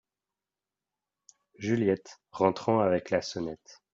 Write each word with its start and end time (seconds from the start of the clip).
Juliette, 1.59 2.19
rentrant 2.31 2.79
avec 2.79 3.11
la 3.11 3.21
sonnette. 3.21 3.83